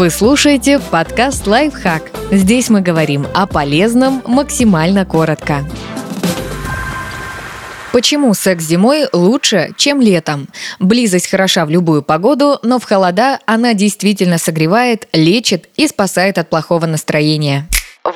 [0.00, 2.10] Вы слушаете подкаст «Лайфхак».
[2.30, 5.62] Здесь мы говорим о полезном максимально коротко.
[7.92, 10.48] Почему секс зимой лучше, чем летом?
[10.78, 16.48] Близость хороша в любую погоду, но в холода она действительно согревает, лечит и спасает от
[16.48, 17.68] плохого настроения.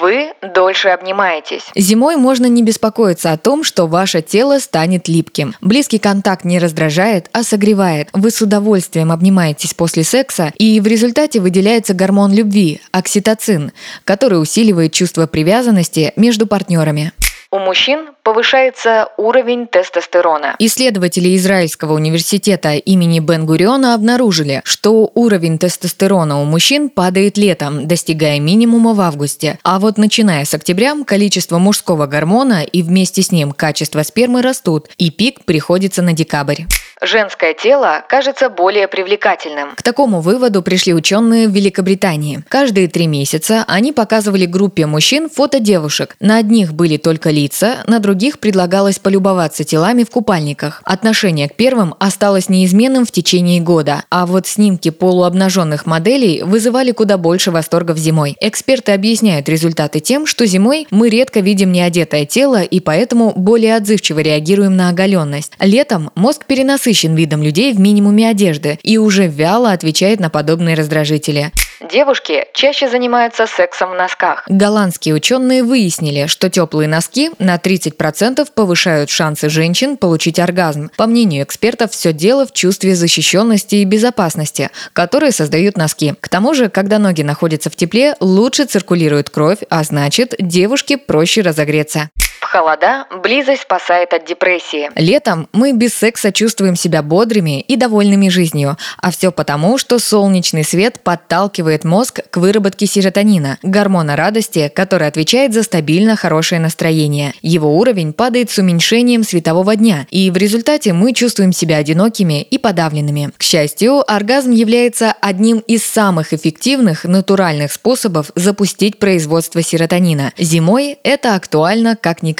[0.00, 1.64] Вы дольше обнимаетесь.
[1.76, 5.54] Зимой можно не беспокоиться о том, что ваше тело станет липким.
[5.60, 8.08] Близкий контакт не раздражает, а согревает.
[8.14, 13.72] Вы с удовольствием обнимаетесь после секса, и в результате выделяется гормон любви– окситоцин,
[14.04, 17.12] который усиливает чувство привязанности между партнерами.
[17.52, 20.54] У мужчин повышается уровень тестостерона.
[20.60, 28.94] Исследователи Израильского университета имени Бен-Гуриона обнаружили, что уровень тестостерона у мужчин падает летом, достигая минимума
[28.94, 29.58] в августе.
[29.64, 34.88] А вот начиная с октября количество мужского гормона и вместе с ним качество спермы растут,
[34.96, 36.66] и пик приходится на декабрь
[37.00, 39.74] женское тело кажется более привлекательным.
[39.74, 42.42] К такому выводу пришли ученые в Великобритании.
[42.48, 46.16] Каждые три месяца они показывали группе мужчин фото девушек.
[46.20, 50.82] На одних были только лица, на других предлагалось полюбоваться телами в купальниках.
[50.84, 57.18] Отношение к первым осталось неизменным в течение года, а вот снимки полуобнаженных моделей вызывали куда
[57.18, 58.36] больше восторгов зимой.
[58.40, 64.20] Эксперты объясняют результаты тем, что зимой мы редко видим неодетое тело и поэтому более отзывчиво
[64.20, 65.52] реагируем на оголенность.
[65.60, 70.76] Летом мозг перенасыщен насыщен видом людей в минимуме одежды и уже вяло отвечает на подобные
[70.76, 71.52] раздражители.
[71.80, 74.44] Девушки чаще занимаются сексом в носках.
[74.48, 80.90] Голландские ученые выяснили, что теплые носки на 30% повышают шансы женщин получить оргазм.
[80.98, 86.14] По мнению экспертов, все дело в чувстве защищенности и безопасности, которые создают носки.
[86.20, 91.40] К тому же, когда ноги находятся в тепле, лучше циркулирует кровь, а значит, девушке проще
[91.40, 92.10] разогреться
[92.50, 94.90] холода близость спасает от депрессии.
[94.96, 100.64] Летом мы без секса чувствуем себя бодрыми и довольными жизнью, а все потому, что солнечный
[100.64, 107.34] свет подталкивает мозг к выработке серотонина, гормона радости, который отвечает за стабильно хорошее настроение.
[107.40, 112.58] Его уровень падает с уменьшением светового дня, и в результате мы чувствуем себя одинокими и
[112.58, 113.30] подавленными.
[113.36, 120.32] К счастью, оргазм является одним из самых эффективных натуральных способов запустить производство серотонина.
[120.36, 122.39] Зимой это актуально как никогда